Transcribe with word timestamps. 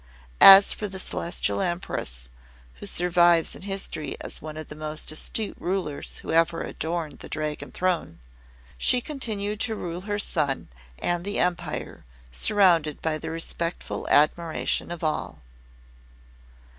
As 0.39 0.73
for 0.73 0.87
the 0.87 0.97
Celestial 0.97 1.61
Empress 1.61 2.27
(who 2.79 2.87
survives 2.87 3.53
in 3.53 3.61
history 3.61 4.17
as 4.19 4.41
one 4.41 4.57
of 4.57 4.67
the 4.67 4.75
most 4.75 5.11
astute 5.11 5.55
rulers 5.59 6.17
who 6.23 6.31
ever 6.31 6.63
adorned 6.63 7.19
the 7.19 7.29
Dragon 7.29 7.71
Throne), 7.71 8.17
she 8.79 8.99
continued 8.99 9.59
to 9.59 9.75
rule 9.75 10.01
her 10.01 10.17
son 10.17 10.69
and 10.97 11.23
the 11.23 11.37
Empire, 11.37 12.03
surrounded 12.31 12.99
by 12.99 13.19
the 13.19 13.29
respectful 13.29 14.07
admiration 14.09 14.89
of 14.89 15.03
all. 15.03 15.43